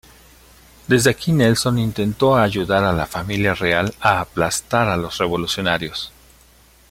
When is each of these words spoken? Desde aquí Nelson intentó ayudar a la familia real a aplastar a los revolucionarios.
Desde 0.87 1.11
aquí 1.11 1.31
Nelson 1.31 1.77
intentó 1.77 2.35
ayudar 2.35 2.83
a 2.85 2.91
la 2.91 3.05
familia 3.05 3.53
real 3.53 3.93
a 3.99 4.19
aplastar 4.21 4.89
a 4.89 4.97
los 4.97 5.19
revolucionarios. 5.19 6.11